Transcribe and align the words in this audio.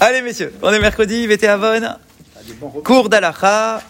Allez, 0.00 0.22
messieurs, 0.22 0.52
on 0.62 0.72
est 0.72 0.80
mercredi, 0.80 1.26
VT 1.26 1.46
Avon, 1.46 1.80
cours 2.84 3.08
d'Alacha. 3.08 3.82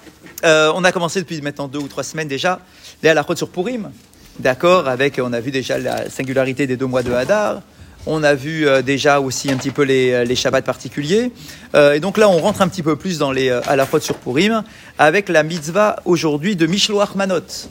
Euh, 0.45 0.73
on 0.75 0.85
a 0.85 0.93
commencé 0.93 1.21
depuis 1.21 1.41
maintenant 1.43 1.69
deux 1.69 1.79
ou 1.79 1.89
trois 1.89 2.03
semaines 2.03 2.29
déjà 2.29 2.61
les 3.03 3.09
Halachot 3.11 3.37
sur 3.37 3.49
Purim. 3.49 3.91
D'accord, 4.39 4.89
avec, 4.89 5.21
on 5.23 5.33
a 5.33 5.41
vu 5.41 5.51
déjà 5.51 5.79
la 5.79 6.09
singularité 6.09 6.67
des 6.67 6.77
deux 6.77 6.87
mois 6.87 7.03
de 7.03 7.13
Hadar. 7.13 7.63
On 8.07 8.23
a 8.23 8.35
vu 8.35 8.67
euh, 8.67 8.81
déjà 8.81 9.21
aussi 9.21 9.51
un 9.51 9.57
petit 9.57 9.71
peu 9.71 9.83
les, 9.83 10.25
les 10.25 10.35
Shabbats 10.35 10.63
particuliers. 10.63 11.33
Euh, 11.75 11.95
et 11.95 12.01
donc 12.01 12.17
là, 12.17 12.29
on 12.29 12.39
rentre 12.39 12.63
un 12.63 12.69
petit 12.69 12.83
peu 12.83 12.97
plus 12.97 13.19
dans 13.19 13.33
les 13.33 13.51
euh, 13.51 13.61
Halachot 13.67 14.01
sur 14.01 14.17
Purim 14.17 14.63
avec 14.99 15.29
la 15.29 15.43
mitzvah 15.43 15.97
aujourd'hui 16.07 16.57
de 16.57 16.67
Mishloach 16.67 17.15
Manot 17.15 17.69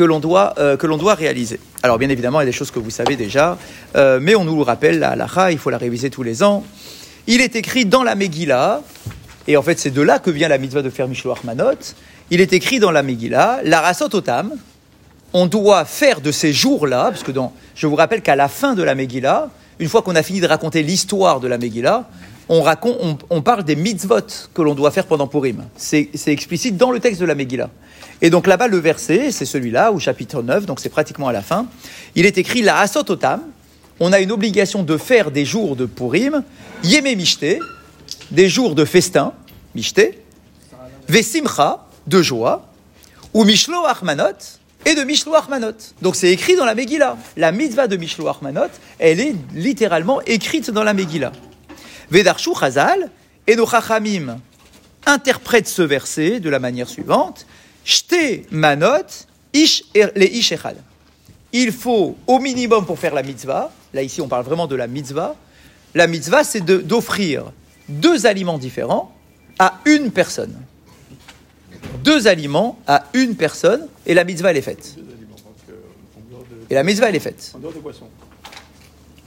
que 0.00 0.04
l'on 0.04 0.18
doit, 0.18 0.54
euh, 0.56 0.78
doit 0.78 1.12
réaliser. 1.12 1.60
Alors 1.82 1.98
bien 1.98 2.08
évidemment, 2.08 2.40
il 2.40 2.44
y 2.44 2.48
a 2.48 2.50
des 2.50 2.56
choses 2.56 2.70
que 2.70 2.78
vous 2.78 2.88
savez 2.88 3.16
déjà, 3.16 3.58
euh, 3.96 4.18
mais 4.18 4.34
on 4.34 4.44
nous 4.44 4.56
le 4.56 4.62
rappelle, 4.62 4.98
la 4.98 5.10
halacha, 5.10 5.52
il 5.52 5.58
faut 5.58 5.68
la 5.68 5.76
réviser 5.76 6.08
tous 6.08 6.22
les 6.22 6.42
ans. 6.42 6.64
Il 7.26 7.42
est 7.42 7.54
écrit 7.54 7.84
dans 7.84 8.02
la 8.02 8.14
Megillah, 8.14 8.80
et 9.46 9.58
en 9.58 9.62
fait 9.62 9.78
c'est 9.78 9.90
de 9.90 10.00
là 10.00 10.18
que 10.18 10.30
vient 10.30 10.48
la 10.48 10.56
mitzvah 10.56 10.80
de 10.80 10.88
faire 10.88 11.06
Mishloach 11.06 11.44
Manot, 11.44 11.92
il 12.30 12.40
est 12.40 12.54
écrit 12.54 12.78
dans 12.78 12.90
la 12.90 13.02
Megillah, 13.02 13.60
la 13.62 13.82
Rasot 13.82 14.14
Otam, 14.14 14.52
on 15.34 15.44
doit 15.44 15.84
faire 15.84 16.22
de 16.22 16.32
ces 16.32 16.54
jours-là, 16.54 17.10
parce 17.10 17.22
que 17.22 17.32
dans, 17.32 17.52
je 17.74 17.86
vous 17.86 17.96
rappelle 17.96 18.22
qu'à 18.22 18.36
la 18.36 18.48
fin 18.48 18.72
de 18.72 18.82
la 18.82 18.94
Megillah, 18.94 19.50
une 19.80 19.88
fois 19.90 20.00
qu'on 20.00 20.16
a 20.16 20.22
fini 20.22 20.40
de 20.40 20.46
raconter 20.46 20.82
l'histoire 20.82 21.40
de 21.40 21.46
la 21.46 21.58
Megillah, 21.58 22.08
on, 22.48 22.62
raconte, 22.62 23.26
on, 23.28 23.42
parle 23.42 23.64
des 23.64 23.76
mitzvot 23.76 24.48
que 24.54 24.62
l'on 24.62 24.74
doit 24.74 24.92
faire 24.92 25.04
pendant 25.04 25.26
Purim. 25.26 25.66
C'est 25.76 26.08
explicite 26.26 26.78
dans 26.78 26.90
le 26.90 27.00
texte 27.00 27.20
de 27.20 27.26
la 27.26 27.34
Megillah. 27.34 27.68
Et 28.22 28.30
donc 28.30 28.46
là-bas, 28.46 28.68
le 28.68 28.78
verset, 28.78 29.30
c'est 29.30 29.44
celui-là, 29.44 29.92
au 29.92 29.98
chapitre 29.98 30.42
9, 30.42 30.66
donc 30.66 30.80
c'est 30.80 30.88
pratiquement 30.88 31.28
à 31.28 31.32
la 31.32 31.42
fin, 31.42 31.66
il 32.14 32.26
est 32.26 32.38
écrit 32.38 32.62
la 32.62 32.80
Asot 32.80 33.10
Otam, 33.10 33.40
on 33.98 34.12
a 34.12 34.20
une 34.20 34.32
obligation 34.32 34.82
de 34.82 34.96
faire 34.96 35.30
des 35.30 35.44
jours 35.44 35.76
de 35.76 35.86
Purim, 35.86 36.42
Yeme 36.84 37.16
Mishte, 37.16 37.58
des 38.30 38.48
jours 38.48 38.74
de 38.74 38.84
festin, 38.84 39.32
Mishte, 39.74 40.14
Vesimcha, 41.08 41.86
de 42.06 42.22
joie, 42.22 42.70
ou 43.34 43.44
Mishlo 43.44 43.84
Achmanot, 43.84 44.58
et 44.86 44.94
de 44.94 45.02
Mishlo 45.02 45.34
Achmanot. 45.34 45.76
Donc 46.02 46.16
c'est 46.16 46.30
écrit 46.30 46.56
dans 46.56 46.64
la 46.64 46.74
Megillah. 46.74 47.16
La 47.36 47.52
mitzvah 47.52 47.86
de 47.86 47.96
Mishlo 47.96 48.28
Achmanot, 48.28 48.70
elle 48.98 49.20
est 49.20 49.34
littéralement 49.54 50.20
écrite 50.22 50.70
dans 50.70 50.84
la 50.84 50.94
Megillah. 50.94 51.32
Vedarshu 52.10 52.50
Chazal, 52.58 53.10
et 53.46 53.56
nos 53.56 53.66
Chachamim 53.66 54.38
interprètent 55.06 55.68
ce 55.68 55.82
verset 55.82 56.40
de 56.40 56.50
la 56.50 56.58
manière 56.58 56.88
suivante. 56.88 57.46
Shte 57.90 58.46
manot, 58.52 59.08
ish 59.52 59.82
er- 59.96 60.12
les 60.14 60.26
ish 60.26 60.52
echad. 60.52 60.76
Il 61.52 61.72
faut 61.72 62.16
au 62.28 62.38
minimum 62.38 62.86
pour 62.86 62.98
faire 63.00 63.14
la 63.14 63.24
mitzvah, 63.24 63.72
là 63.92 64.02
ici 64.02 64.20
on 64.20 64.28
parle 64.28 64.44
vraiment 64.44 64.68
de 64.68 64.76
la 64.76 64.86
mitzvah, 64.86 65.34
la 65.96 66.06
mitzvah 66.06 66.44
c'est 66.44 66.60
de- 66.64 66.78
d'offrir 66.78 67.50
deux 67.88 68.26
aliments 68.26 68.58
différents 68.58 69.12
à 69.58 69.80
une 69.86 70.12
personne. 70.12 70.54
Deux 72.04 72.28
aliments 72.28 72.78
à 72.86 73.06
une 73.12 73.34
personne 73.34 73.88
et 74.06 74.14
la 74.14 74.22
mitzvah 74.22 74.52
elle 74.52 74.58
est 74.58 74.62
faite. 74.62 74.94
Et 76.70 76.74
la 76.74 76.84
mitzvah 76.84 77.08
elle 77.08 77.16
est 77.16 77.26
faite. 77.30 77.50
En 77.56 77.58
dehors 77.58 77.72
de 77.72 77.80
boissons. 77.80 78.06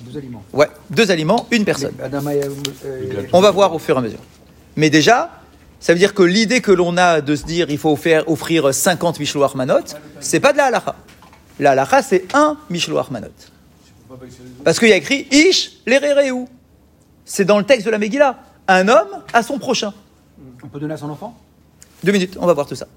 Deux 0.08 0.18
aliments. 0.18 0.44
Ouais, 0.54 0.70
deux 0.90 1.12
aliments, 1.12 1.48
une 1.52 1.66
personne. 1.66 1.94
Euh, 2.00 3.24
On 3.34 3.42
va 3.42 3.52
voir 3.52 3.74
au 3.76 3.80
fur 3.80 3.96
et 3.96 4.00
à 4.00 4.02
mesure. 4.02 4.20
Mais 4.78 4.90
déjà, 4.90 5.43
ça 5.84 5.92
veut 5.92 6.00
dire 6.00 6.14
que 6.14 6.24
l'idée 6.24 6.62
que 6.62 6.72
l'on 6.72 6.96
a 6.96 7.20
de 7.20 7.36
se 7.36 7.44
dire 7.44 7.70
il 7.70 7.78
faut 7.78 7.98
faire, 7.98 8.30
offrir 8.30 8.74
50 8.74 9.20
Mishloach 9.20 9.54
Manot, 9.56 9.84
c'est 10.22 10.40
pas 10.40 10.54
de 10.54 10.58
la 10.58 10.68
halacha. 10.68 10.96
La 11.60 11.72
halacha, 11.72 12.02
c'est 12.02 12.26
un 12.34 12.58
Mishloach 12.70 13.12
Manot. 13.12 13.28
Parce 14.64 14.80
qu'il 14.80 14.88
y 14.88 14.94
a 14.94 14.96
écrit 14.96 15.28
Ish 15.30 15.80
l'erereu. 15.86 16.46
C'est 17.26 17.44
dans 17.44 17.58
le 17.58 17.66
texte 17.66 17.86
de 17.86 17.92
la 17.92 17.98
Megillah. 17.98 18.40
Un 18.70 18.88
homme 18.88 19.10
à 19.34 19.44
son 19.44 19.60
prochain. 19.60 19.94
On 20.64 20.70
peut 20.70 20.80
donner 20.80 20.94
à 20.94 20.98
son 20.98 21.10
enfant? 21.10 21.38
Deux 22.02 22.14
minutes, 22.14 22.38
on 22.40 22.46
va 22.46 22.54
voir 22.54 22.66
tout 22.66 22.76
ça. 22.76 22.88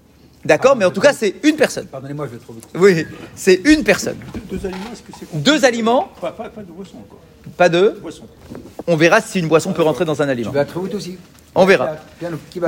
D'accord 0.45 0.77
Mais 0.77 0.85
en 0.85 0.93
tout 0.93 1.01
cas, 1.01 1.13
c'est 1.13 1.35
une 1.43 1.57
personne. 1.57 1.87
Pardonnez-moi, 1.87 2.29
je 2.29 2.33
vais 2.35 2.39
trop 2.39 2.53
vite. 2.53 2.69
Oui, 2.77 3.05
c'est 3.35 3.61
une 3.65 3.83
personne. 3.83 4.17
Deux, 4.33 4.59
deux 4.59 4.67
aliments, 4.67 4.93
est-ce 4.93 5.03
que 5.03 5.13
c'est 5.19 5.43
Deux 5.43 5.65
aliments, 5.65 6.09
pas, 6.21 6.31
pas, 6.31 6.49
pas 6.51 6.63
de 6.63 6.71
boissons 6.71 6.99
encore. 6.99 7.19
pas 7.57 7.69
deux. 7.69 7.99
Boissons. 8.01 8.29
On 8.87 8.95
verra 8.95 9.21
si 9.21 9.41
une 9.41 9.49
boisson 9.49 9.73
peut 9.73 9.83
rentrer 9.83 10.05
dans 10.05 10.23
un 10.23 10.27
Tu 10.27 10.31
aliment. 10.31 10.53
vas 10.53 10.65
trop 10.65 10.83
vite 10.83 10.95
aussi. 10.95 11.19
On 11.59 11.65
verra. 11.65 11.97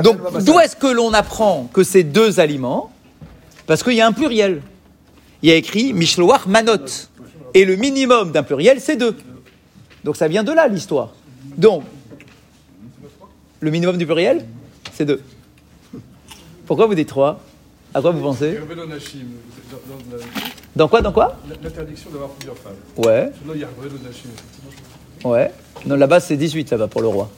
Donc, 0.03 0.43
d'où 0.43 0.59
est-ce 0.59 0.75
que 0.75 0.87
l'on 0.87 1.13
apprend 1.13 1.69
que 1.71 1.83
c'est 1.83 2.03
deux 2.03 2.39
aliments 2.39 2.91
Parce 3.67 3.83
qu'il 3.83 3.93
y 3.93 4.01
a 4.01 4.07
un 4.07 4.11
pluriel. 4.11 4.63
Il 5.43 5.49
y 5.49 5.51
a 5.51 5.55
écrit 5.55 5.93
Mishloach 5.93 6.47
Manot. 6.47 7.07
Et 7.53 7.65
le 7.65 7.75
minimum 7.75 8.31
d'un 8.31 8.41
pluriel, 8.41 8.81
c'est 8.81 8.95
deux. 8.95 9.15
Donc 10.03 10.17
ça 10.17 10.27
vient 10.27 10.43
de 10.43 10.51
là, 10.51 10.67
l'histoire. 10.67 11.13
Donc, 11.55 11.83
le 13.59 13.69
minimum 13.69 13.97
du 13.97 14.07
pluriel, 14.07 14.45
c'est 14.93 15.05
deux. 15.05 15.21
Pourquoi 16.65 16.87
vous 16.87 16.95
dites 16.95 17.09
trois? 17.09 17.39
À 17.93 18.01
quoi 18.01 18.09
vous 18.11 18.21
pensez? 18.21 18.59
Dans, 20.75 20.87
quoi, 20.87 21.01
dans 21.01 21.11
quoi? 21.11 21.37
L'interdiction 21.63 22.09
d'avoir 22.09 22.29
plusieurs 22.31 22.57
femmes. 22.57 22.73
Ouais, 22.97 23.31
ouais. 25.25 25.51
Non, 25.85 25.95
là-bas, 25.95 26.19
c'est 26.19 26.37
18, 26.37 26.71
là-bas, 26.71 26.87
pour 26.87 27.01
le 27.01 27.07
roi. 27.07 27.29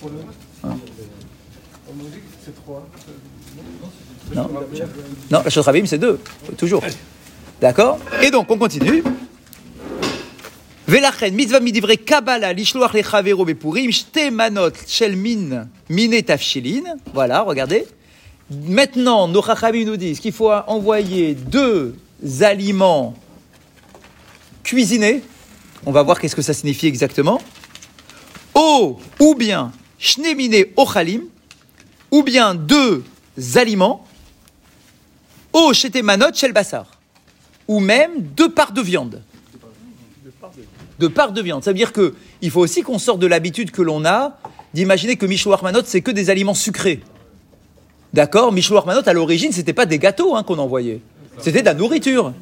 pour 0.00 0.10
le 0.10 0.16
Hein. 0.64 0.70
On 0.70 0.72
nous 0.72 0.76
dit 0.76 0.82
que 0.82 0.96
c'est 0.96 1.84
trois. 1.84 1.87
Non 4.34 4.48
Non, 5.30 5.42
la 5.44 5.50
Shotravim, 5.50 5.86
c'est 5.86 5.98
deux, 5.98 6.20
toujours. 6.56 6.82
D'accord 7.60 7.98
Et 8.22 8.30
donc, 8.30 8.50
on 8.50 8.58
continue. 8.58 9.02
Velachen, 10.86 11.34
mitzvah 11.34 11.60
midivre 11.60 11.94
kabbalah, 12.02 12.52
lishloach 12.52 12.94
lechavero 12.94 13.44
bepurim, 13.44 13.90
shte 13.92 14.30
manot 14.30 14.72
shel 14.86 15.16
min, 15.16 15.68
mine 15.90 16.22
tafshilin. 16.22 16.96
Voilà, 17.12 17.42
regardez. 17.42 17.86
Maintenant, 18.50 19.28
nos 19.28 19.42
chachamim 19.42 19.84
nous 19.84 19.98
disent 19.98 20.20
qu'il 20.20 20.32
faut 20.32 20.50
envoyer 20.50 21.34
deux 21.34 21.94
aliments 22.40 23.14
cuisinés. 24.62 25.22
On 25.84 25.92
va 25.92 26.02
voir 26.02 26.18
qu'est-ce 26.18 26.36
que 26.36 26.42
ça 26.42 26.54
signifie 26.54 26.86
exactement. 26.86 27.42
O, 28.54 28.98
ou 29.20 29.34
bien, 29.34 29.72
shne 29.98 30.34
mine 30.34 30.64
ochalim, 30.76 31.24
ou 32.10 32.22
bien 32.22 32.54
deux 32.54 33.04
aliments 33.54 34.04
Oh, 35.52 35.72
chez 35.72 35.90
manot, 36.02 36.26
chez 36.34 36.46
le 36.46 36.52
bassar. 36.52 36.86
Ou 37.66 37.80
même 37.80 38.20
deux 38.20 38.50
parts 38.50 38.72
de 38.72 38.80
viande. 38.80 39.22
Deux 40.98 41.10
parts 41.10 41.32
de 41.32 41.40
viande. 41.40 41.64
Ça 41.64 41.70
veut 41.70 41.76
dire 41.76 41.92
que 41.92 42.14
il 42.42 42.50
faut 42.50 42.60
aussi 42.60 42.82
qu'on 42.82 42.98
sorte 42.98 43.18
de 43.18 43.26
l'habitude 43.26 43.70
que 43.70 43.82
l'on 43.82 44.04
a 44.04 44.38
d'imaginer 44.74 45.16
que 45.16 45.26
Mishloach 45.26 45.62
Manot, 45.62 45.82
c'est 45.84 46.02
que 46.02 46.10
des 46.10 46.30
aliments 46.30 46.54
sucrés. 46.54 47.00
D'accord? 48.12 48.52
Mishloach 48.52 48.84
Manot, 48.84 49.06
à 49.06 49.12
l'origine, 49.12 49.52
c'était 49.52 49.72
pas 49.72 49.86
des 49.86 49.98
gâteaux 49.98 50.36
hein, 50.36 50.42
qu'on 50.42 50.58
envoyait. 50.58 51.00
C'était 51.38 51.60
de 51.60 51.66
la 51.66 51.74
nourriture. 51.74 52.32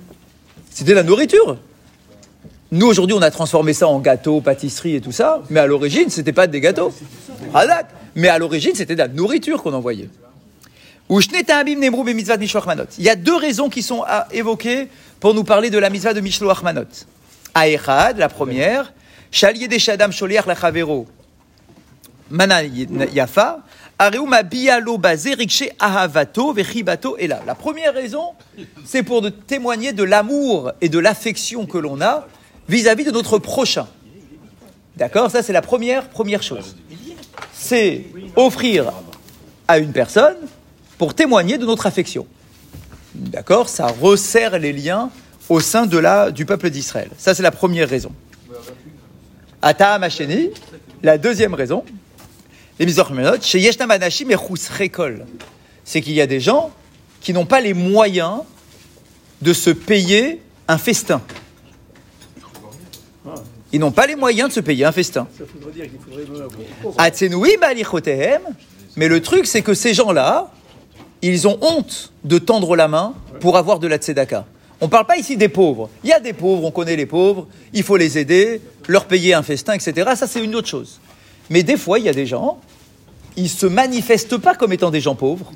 C'était 0.71 0.91
de 0.91 0.97
la 0.97 1.03
nourriture. 1.03 1.59
Nous, 2.73 2.87
aujourd'hui, 2.87 3.17
on 3.17 3.23
a 3.23 3.31
transformé 3.31 3.73
ça 3.73 3.87
en 3.87 4.01
gâteaux, 4.01 4.41
pâtisserie 4.41 4.97
et 4.97 5.01
tout 5.01 5.13
ça. 5.13 5.43
Mais 5.51 5.61
à 5.61 5.67
l'origine, 5.67 6.11
c'était 6.11 6.33
pas 6.33 6.47
des 6.47 6.61
gâteaux. 6.61 6.93
Mais 8.15 8.29
à 8.29 8.39
l'origine, 8.39 8.75
c'était 8.75 8.95
de 8.95 9.01
la 9.01 9.09
nourriture 9.09 9.63
qu'on 9.63 9.73
envoyait. 9.73 10.09
Il 11.09 13.05
y 13.05 13.09
a 13.09 13.17
deux 13.17 13.37
raisons 13.37 13.69
qui 13.69 13.83
sont 13.83 14.03
à 14.03 14.27
évoquer 14.33 14.89
pour 15.21 15.35
nous 15.35 15.45
parler 15.45 15.71
de 15.71 15.79
la 15.79 15.89
mitzvah 15.89 16.15
de 16.15 16.21
mishloach 16.21 16.63
manot. 16.63 16.83
Aechad, 17.55 18.19
la 18.19 18.29
première, 18.29 18.93
shaliye 19.31 19.69
de 19.69 19.79
shadam 19.79 20.11
mana 22.29 22.63
yafa, 22.65 23.63
areu 23.99 24.27
ma 24.27 24.43
bialo 24.43 24.99
bazé 24.99 25.35
rikshe 25.35 25.71
ahavato. 25.79 26.55
La 27.47 27.55
première 27.55 27.95
raison, 27.95 28.33
c'est 28.85 29.05
pour 29.05 29.25
témoigner 29.47 29.93
de 29.93 30.03
l'amour 30.03 30.73
et 30.81 30.89
de 30.89 30.99
l'affection 30.99 31.67
que 31.67 31.79
l'on 31.79 32.01
a 32.01 32.27
vis-à-vis 32.69 33.05
de 33.05 33.13
notre 33.13 33.39
prochain. 33.39 33.87
D'accord? 34.97 35.31
Ça, 35.31 35.43
c'est 35.43 35.53
la 35.53 35.63
première, 35.63 36.09
première 36.09 36.43
chose. 36.43 36.75
C'est 37.67 38.05
offrir 38.37 38.93
à 39.67 39.79
une 39.79 39.91
personne 39.91 40.37
pour 40.99 41.15
témoigner 41.15 41.59
de 41.59 41.67
notre 41.67 41.87
affection. 41.87 42.25
D'accord 43.13 43.69
Ça 43.69 43.89
resserre 43.89 44.57
les 44.61 44.73
liens 44.73 45.11
au 45.49 45.59
sein 45.59 45.85
du 45.87 46.47
peuple 46.47 46.71
d'Israël. 46.71 47.11
Ça, 47.19 47.35
c'est 47.35 47.43
la 47.43 47.51
première 47.51 47.89
raison. 47.89 48.13
Ata 49.63 49.99
Macheni, 49.99 50.51
la 51.03 51.19
deuxième 51.19 51.55
raison, 51.55 51.85
les 52.79 52.87
Mizormenot, 52.87 53.43
chez 53.43 53.59
Yeshna 53.59 53.89
Manashim 53.89 54.31
et 54.31 54.37
c'est 55.85 56.01
qu'il 56.01 56.13
y 56.13 56.21
a 56.21 56.27
des 56.29 56.41
gens 56.41 56.71
qui 57.21 57.33
n'ont 57.33 57.47
pas 57.47 57.61
les 57.61 57.75
moyens 57.75 58.43
de 59.43 59.53
se 59.53 59.71
payer 59.71 60.41
un 60.69 60.79
festin. 60.79 61.21
Ils 63.73 63.81
n'ont 63.81 63.91
pas 63.91 64.07
les 64.07 64.17
moyens 64.17 64.49
de 64.49 64.55
se 64.55 64.61
payer 64.61 64.85
un 64.85 64.93
festin. 64.93 65.27
Mais 68.97 69.09
le 69.09 69.21
truc, 69.21 69.47
c'est 69.47 69.63
que 69.63 69.75
ces 69.75 69.93
gens-là, 69.93 70.51
ils 71.23 71.49
ont 71.49 71.59
honte 71.61 72.13
de 72.25 72.39
tendre 72.39 72.77
la 72.77 72.89
main 72.89 73.15
pour 73.41 73.57
avoir 73.57 73.79
de 73.79 73.87
la 73.87 73.97
tzedaka. 73.97 74.47
On 74.81 74.87
ne 74.87 74.91
parle 74.91 75.07
pas 75.07 75.17
ici 75.17 75.37
des 75.37 75.49
pauvres. 75.49 75.89
Il 76.05 76.11
y 76.11 76.13
a 76.13 76.21
des 76.21 76.33
pauvres, 76.33 76.65
on 76.65 76.71
connaît 76.71 76.97
les 76.97 77.07
pauvres, 77.07 77.47
il 77.73 77.83
faut 77.83 77.97
les 77.97 78.19
aider, 78.19 78.61
leur 78.87 79.07
payer 79.07 79.35
un 79.35 79.43
festin, 79.43 79.73
etc. 79.73 80.11
Ça, 80.15 80.27
c'est 80.27 80.45
une 80.45 80.55
autre 80.55 80.69
chose. 80.69 81.01
Mais 81.49 81.63
des 81.63 81.77
fois, 81.77 81.99
il 81.99 82.05
y 82.05 82.09
a 82.09 82.13
des 82.13 82.27
gens, 82.27 82.61
ils 83.37 83.49
se 83.49 83.67
manifestent 83.67 84.37
pas 84.37 84.55
comme 84.55 84.73
étant 84.73 84.91
des 84.91 85.01
gens 85.01 85.15
pauvres. 85.15 85.53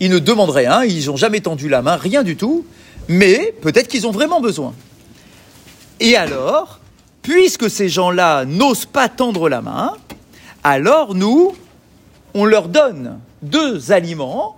Ils 0.00 0.10
ne 0.10 0.18
demandent 0.18 0.50
rien, 0.50 0.84
ils 0.84 1.06
n'ont 1.06 1.16
jamais 1.16 1.40
tendu 1.40 1.68
la 1.68 1.82
main, 1.82 1.96
rien 1.96 2.22
du 2.22 2.36
tout. 2.36 2.64
Mais 3.08 3.54
peut-être 3.60 3.88
qu'ils 3.88 4.06
ont 4.06 4.10
vraiment 4.10 4.40
besoin. 4.40 4.74
Et 6.00 6.16
alors, 6.16 6.80
puisque 7.22 7.70
ces 7.70 7.88
gens-là 7.88 8.44
n'osent 8.44 8.86
pas 8.86 9.08
tendre 9.08 9.48
la 9.48 9.62
main, 9.62 9.94
alors 10.64 11.14
nous, 11.14 11.54
on 12.34 12.44
leur 12.44 12.68
donne 12.68 13.18
deux 13.42 13.92
aliments 13.92 14.56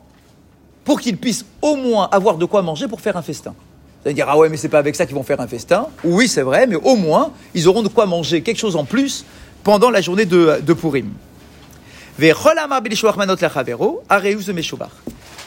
pour 0.84 1.00
qu'ils 1.00 1.16
puissent 1.16 1.46
au 1.62 1.76
moins 1.76 2.08
avoir 2.10 2.36
de 2.36 2.44
quoi 2.44 2.62
manger 2.62 2.88
pour 2.88 3.00
faire 3.00 3.16
un 3.16 3.22
festin. 3.22 3.54
Vous 4.02 4.08
allez 4.08 4.14
dire, 4.14 4.26
ah 4.28 4.36
ouais, 4.36 4.48
mais 4.50 4.58
c'est 4.58 4.68
pas 4.68 4.78
avec 4.78 4.96
ça 4.96 5.06
qu'ils 5.06 5.14
vont 5.14 5.22
faire 5.22 5.40
un 5.40 5.46
festin. 5.46 5.86
Oui, 6.04 6.28
c'est 6.28 6.42
vrai, 6.42 6.66
mais 6.66 6.76
au 6.76 6.96
moins, 6.96 7.32
ils 7.54 7.68
auront 7.68 7.82
de 7.82 7.88
quoi 7.88 8.04
manger 8.04 8.42
quelque 8.42 8.58
chose 8.58 8.76
en 8.76 8.84
plus 8.84 9.24
pendant 9.62 9.88
la 9.88 10.02
journée 10.02 10.26
de, 10.26 10.60
de 10.60 10.72
Purim. 10.74 11.10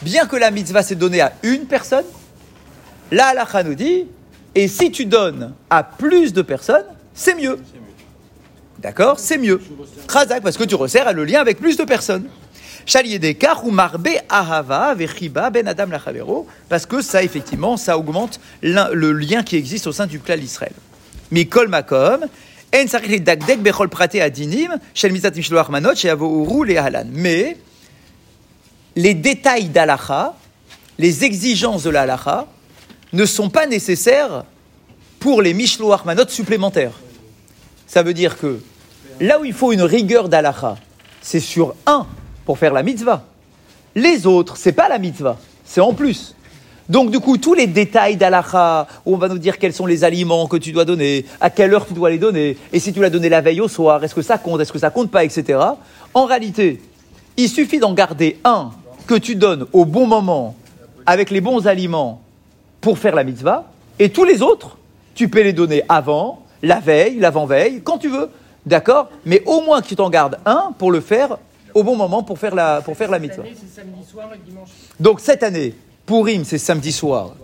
Bien 0.02 0.26
que 0.26 0.36
la 0.36 0.50
mitzvah 0.50 0.82
s'est 0.82 0.96
donnée 0.96 1.20
à 1.20 1.32
une 1.42 1.66
personne, 1.66 2.04
la 3.10 3.28
halakha 3.28 3.62
nous 3.62 3.74
dit, 3.74 4.06
et 4.54 4.66
si 4.66 4.90
tu 4.90 5.06
donnes 5.06 5.54
à 5.70 5.84
plus 5.84 6.32
de 6.32 6.42
personnes, 6.42 6.84
c'est 7.18 7.34
mieux. 7.34 7.58
D'accord 8.78 9.18
C'est 9.18 9.38
mieux. 9.38 9.60
Khazak, 10.06 10.40
parce 10.40 10.56
que 10.56 10.62
tu 10.62 10.76
resserres 10.76 11.12
le 11.12 11.24
lien 11.24 11.40
avec 11.40 11.58
plus 11.58 11.76
de 11.76 11.82
personnes. 11.82 12.28
Chaliedekar 12.86 13.66
ou 13.66 13.72
marbe 13.72 14.08
ahava 14.28 14.94
vechiba 14.94 15.50
ben 15.50 15.66
adam 15.66 15.86
lachavero, 15.86 16.46
parce 16.68 16.86
que 16.86 17.02
ça, 17.02 17.24
effectivement, 17.24 17.76
ça 17.76 17.98
augmente 17.98 18.38
le 18.62 19.12
lien 19.12 19.42
qui 19.42 19.56
existe 19.56 19.88
au 19.88 19.92
sein 19.92 20.06
du 20.06 20.20
clan 20.20 20.36
d'Israël. 20.36 20.72
Mikol 21.32 21.66
makom, 21.66 22.20
en 22.72 22.84
dagdek 22.84 23.62
bechol 23.62 23.88
prate 23.88 24.20
adinim, 24.22 24.78
shel 24.94 25.12
mitzat 25.12 25.32
mishloach 25.32 25.70
manot, 25.70 25.90
le 25.90 26.78
halan. 26.78 27.06
Mais, 27.12 27.56
les 28.94 29.14
détails 29.14 29.70
d'Alacha, 29.70 30.36
les 30.98 31.24
exigences 31.24 31.82
de 31.82 31.90
la 31.90 32.02
halacha, 32.02 32.46
ne 33.12 33.26
sont 33.26 33.50
pas 33.50 33.66
nécessaires 33.66 34.44
pour 35.18 35.42
les 35.42 35.52
mishloach 35.52 36.04
manot 36.04 36.28
supplémentaires. 36.28 36.92
Ça 37.88 38.02
veut 38.02 38.14
dire 38.14 38.38
que 38.38 38.60
là 39.18 39.40
où 39.40 39.44
il 39.46 39.54
faut 39.54 39.72
une 39.72 39.82
rigueur 39.82 40.28
d'Alacha, 40.28 40.76
c'est 41.22 41.40
sur 41.40 41.74
un 41.86 42.06
pour 42.44 42.58
faire 42.58 42.74
la 42.74 42.82
mitzvah. 42.82 43.24
Les 43.94 44.26
autres, 44.26 44.58
c'est 44.58 44.72
pas 44.72 44.88
la 44.88 44.98
mitzvah, 44.98 45.38
c'est 45.64 45.80
en 45.80 45.94
plus. 45.94 46.36
Donc 46.90 47.10
du 47.10 47.18
coup, 47.18 47.38
tous 47.38 47.54
les 47.54 47.66
détails 47.66 48.16
d'Alacha, 48.16 48.86
où 49.06 49.14
on 49.14 49.18
va 49.18 49.28
nous 49.28 49.38
dire 49.38 49.58
quels 49.58 49.72
sont 49.72 49.86
les 49.86 50.04
aliments 50.04 50.46
que 50.46 50.58
tu 50.58 50.70
dois 50.70 50.84
donner, 50.84 51.24
à 51.40 51.48
quelle 51.48 51.72
heure 51.72 51.86
tu 51.86 51.94
dois 51.94 52.10
les 52.10 52.18
donner, 52.18 52.58
et 52.72 52.78
si 52.78 52.92
tu 52.92 53.00
l'as 53.00 53.10
donné 53.10 53.30
la 53.30 53.40
veille 53.40 53.60
au 53.62 53.68
soir, 53.68 54.04
est-ce 54.04 54.14
que 54.14 54.22
ça 54.22 54.36
compte, 54.36 54.60
est-ce 54.60 54.72
que 54.72 54.78
ça 54.78 54.90
compte 54.90 55.10
pas, 55.10 55.24
etc. 55.24 55.58
En 56.12 56.26
réalité, 56.26 56.80
il 57.38 57.48
suffit 57.48 57.78
d'en 57.78 57.94
garder 57.94 58.38
un 58.44 58.70
que 59.06 59.14
tu 59.14 59.34
donnes 59.34 59.66
au 59.72 59.86
bon 59.86 60.06
moment, 60.06 60.54
avec 61.06 61.30
les 61.30 61.40
bons 61.40 61.66
aliments, 61.66 62.20
pour 62.82 62.98
faire 62.98 63.14
la 63.14 63.24
mitzvah, 63.24 63.64
et 63.98 64.10
tous 64.10 64.24
les 64.24 64.42
autres, 64.42 64.76
tu 65.14 65.28
peux 65.28 65.42
les 65.42 65.54
donner 65.54 65.82
avant, 65.88 66.42
la 66.62 66.80
veille, 66.80 67.18
l'avant-veille, 67.18 67.82
quand 67.82 67.98
tu 67.98 68.08
veux, 68.08 68.30
d'accord? 68.66 69.08
Mais 69.24 69.42
au 69.46 69.60
moins 69.62 69.80
que 69.80 69.86
tu 69.86 69.96
t'en 69.96 70.10
gardes 70.10 70.38
un 70.44 70.72
pour 70.78 70.90
le 70.90 71.00
faire 71.00 71.38
au 71.74 71.82
bon 71.82 71.96
moment 71.96 72.22
pour 72.22 72.38
faire 72.38 72.54
la, 72.54 72.80
pour 72.80 72.96
faire 72.96 73.10
la 73.10 73.18
mitzvah. 73.18 73.44
Donc 74.98 75.20
cette 75.20 75.42
année, 75.42 75.74
Purim, 76.06 76.44
c'est 76.44 76.58
samedi 76.58 76.92
soir 76.92 77.34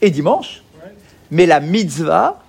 et 0.00 0.10
dimanche, 0.10 0.62
mais 1.30 1.46
la 1.46 1.60
mitzvah, 1.60 2.40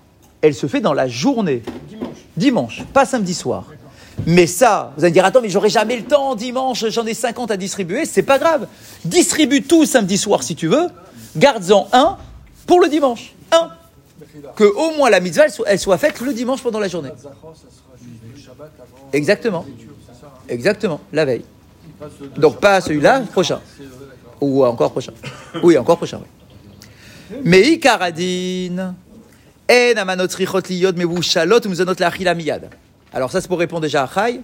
elle 0.42 0.54
se 0.54 0.68
fait 0.68 0.82
dans 0.82 0.94
la 0.94 1.08
journée. 1.08 1.64
Dimanche. 1.88 2.18
Dimanche, 2.38 2.84
pas 2.94 3.06
samedi 3.06 3.34
soir. 3.34 3.66
Mais 4.28 4.46
ça, 4.46 4.94
vous 4.96 5.04
allez 5.04 5.14
dire, 5.14 5.26
attends, 5.26 5.42
mais 5.42 5.50
j'aurai 5.50 5.70
jamais 5.70 5.98
le 5.98 6.04
temps 6.04 6.36
dimanche, 6.36 6.86
j'en 6.90 7.06
ai 7.06 7.14
50 7.14 7.50
à 7.52 7.58
distribuer, 7.58 8.06
c'est 8.06 8.24
pas 8.24 8.38
grave. 8.38 8.68
Distribue 9.06 9.64
tout 9.64 9.86
samedi 9.86 10.18
soir 10.18 10.44
si 10.44 10.56
tu 10.56 10.68
veux, 10.68 10.88
garde-en 11.36 11.88
un 11.94 12.18
pour 12.68 12.80
le 12.80 12.90
dimanche. 12.90 13.34
Que 14.56 14.64
au 14.64 14.96
moins 14.96 15.10
la 15.10 15.20
mitzvah, 15.20 15.46
elle 15.68 15.80
soit, 15.80 15.98
faite 15.98 16.20
le 16.22 16.34
dimanche 16.34 16.62
pendant 16.62 16.80
la 16.80 16.88
journée. 16.88 17.12
Exactement. 19.12 19.66
Exactement, 20.50 21.02
la 21.12 21.26
veille. 21.26 21.46
Donc 22.38 22.60
pas 22.60 22.82
celui-là, 22.82 23.22
prochain. 23.32 23.62
Ou 24.42 24.66
encore 24.66 24.92
prochain. 24.92 25.14
Oui, 25.64 25.78
encore 25.78 25.98
prochain. 25.98 26.20
oui. 26.22 27.38
Mais 27.44 27.62
Ikaradin, 27.62 28.96
En 29.70 29.98
amanot 29.98 30.28
richot 30.36 30.60
liyot 30.70 30.94
mevushalot 30.94 31.66
umzonot 31.66 31.96
la'achila 32.00 32.34
miyad. 32.34 32.70
Alors 33.14 33.32
ça 33.32 33.40
c'est 33.40 33.48
pour 33.48 33.60
répondre 33.60 33.82
déjà 33.82 34.04
à 34.04 34.10
Chai. 34.28 34.42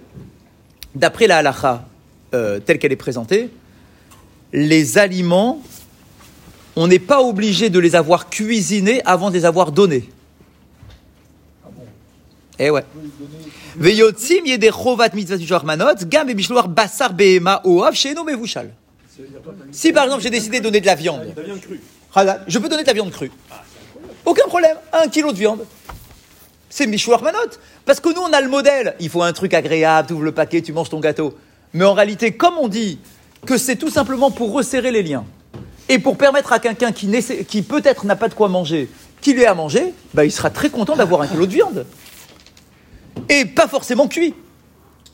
D'après 0.96 1.28
la 1.28 1.38
halacha 1.38 1.86
euh, 2.34 2.60
telle 2.60 2.80
qu'elle 2.80 2.92
est 2.92 2.96
présentée, 2.96 3.50
les 4.54 4.98
aliments, 4.98 5.62
on 6.76 6.88
n'est 6.88 7.00
pas 7.00 7.22
obligé 7.22 7.70
de 7.70 7.80
les 7.80 7.96
avoir 7.96 8.30
cuisinés 8.30 9.02
avant 9.06 9.30
de 9.30 9.36
les 9.36 9.46
avoir 9.46 9.72
donnés. 9.72 10.10
Eh 12.58 12.70
ouais. 12.70 12.84
Veyotzim 13.78 14.46
yede 14.46 14.70
chovat 14.72 15.10
mitzvah 15.14 15.64
manot, 15.64 16.06
gam 16.06 16.30
et 16.30 16.34
bishloar 16.34 16.68
basar 16.68 17.14
behema 17.14 17.62
oav 17.64 17.94
sheno 17.94 18.24
mevushal. 18.24 18.72
Si 19.72 19.92
par 19.94 20.06
exemple 20.06 20.24
j'ai 20.24 20.30
décidé 20.30 20.60
de 20.60 20.64
donner 20.64 20.82
de 20.82 20.86
la 20.86 20.96
viande, 20.96 21.34
je 22.48 22.60
peux 22.60 22.70
donner 22.70 22.84
de 22.84 22.88
la 22.88 22.94
viande 22.94 23.12
crue. 23.12 23.32
Aucun 24.26 24.48
problème, 24.48 24.78
un 24.92 25.08
kilo 25.08 25.32
de 25.32 25.38
viande. 25.38 25.66
C'est 26.70 26.86
Mishouar 26.86 27.24
Manot. 27.24 27.58
Parce 27.86 28.00
que 28.00 28.10
nous, 28.10 28.22
on 28.22 28.32
a 28.32 28.42
le 28.42 28.50
modèle. 28.50 28.96
Il 29.00 29.10
faut 29.10 29.24
un 29.24 29.34
truc 29.34 29.56
agréable, 29.56 30.08
tu 30.08 30.14
ouvres 30.14 30.24
le 30.24 30.32
paquet, 30.32 30.62
tu 30.62 30.72
manges 30.72 30.90
ton 30.90 31.00
gâteau. 31.00 31.36
Mais 31.74 31.84
en 31.84 31.94
réalité, 31.94 32.34
comme 32.34 32.58
on 32.60 32.68
dit 32.68 33.00
que 33.46 33.58
c'est 33.58 33.76
tout 33.76 33.90
simplement 33.90 34.30
pour 34.30 34.54
resserrer 34.54 34.92
les 34.92 35.02
liens 35.02 35.26
et 35.90 36.00
pour 36.00 36.18
permettre 36.18 36.54
à 36.54 36.60
quelqu'un 36.60 36.92
qui, 36.92 37.62
peut-être 37.64 38.06
n'a 38.06 38.16
pas 38.16 38.30
de 38.30 38.36
quoi 38.36 38.48
manger, 38.48 38.90
qu'il 39.22 39.40
ait 39.40 39.48
à 39.48 39.56
manger, 39.56 39.94
bah, 40.14 40.24
il 40.24 40.32
sera 40.32 40.50
très 40.50 40.70
content 40.70 40.96
d'avoir 40.96 41.22
un 41.22 41.28
kilo 41.28 41.46
de 41.46 41.52
viande. 41.52 41.86
Et 43.28 43.46
pas 43.46 43.68
forcément 43.68 44.08
cuit. 44.08 44.34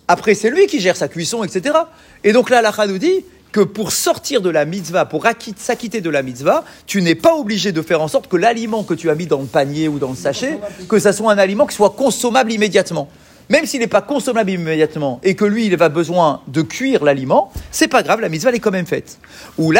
Après, 0.08 0.36
c'est 0.36 0.52
lui 0.52 0.68
qui 0.68 0.80
gère 0.80 0.96
sa 0.96 1.08
cuisson, 1.08 1.44
etc. 1.44 1.76
Et 2.24 2.34
donc 2.34 2.50
là, 2.50 2.62
la 2.62 2.88
nous 2.88 2.98
dit 3.00 3.26
que 3.52 3.62
pour 3.62 3.94
sortir 3.94 4.42
de 4.42 4.50
la 4.50 4.66
mitzvah, 4.66 5.06
pour 5.06 5.26
acquitter- 5.26 5.60
s'acquitter 5.60 6.02
de 6.02 6.10
la 6.10 6.22
mitzvah, 6.22 6.66
tu 6.86 7.02
n'es 7.02 7.16
pas 7.16 7.36
obligé 7.36 7.72
de 7.72 7.82
faire 7.82 8.02
en 8.02 8.10
sorte 8.10 8.28
que 8.28 8.36
l'aliment 8.36 8.84
que 8.84 8.94
tu 8.94 9.10
as 9.10 9.16
mis 9.16 9.28
dans 9.28 9.40
le 9.40 9.46
panier 9.46 9.88
ou 9.88 9.98
dans 9.98 10.10
le 10.10 10.16
sachet, 10.16 10.60
que 10.90 11.00
ça 11.00 11.14
soit 11.14 11.32
un 11.32 11.38
aliment 11.38 11.66
qui 11.66 11.76
soit 11.76 11.92
consommable 11.92 12.52
immédiatement. 12.52 13.10
Même 13.50 13.66
s'il 13.66 13.80
n'est 13.80 13.88
pas 13.88 14.02
consommable 14.02 14.50
immédiatement 14.50 15.20
et 15.24 15.36
que 15.36 15.46
lui, 15.46 15.68
il 15.68 15.78
va 15.78 15.90
besoin 15.90 16.42
de 16.48 16.62
cuire 16.62 17.04
l'aliment, 17.04 17.52
c'est 17.72 17.88
pas 17.88 18.02
grave, 18.02 18.20
la 18.20 18.30
mitzvah 18.30 18.50
elle 18.50 18.56
est 18.56 18.60
quand 18.60 18.72
même 18.72 18.88
faite. 18.88 19.20
Ou 19.58 19.72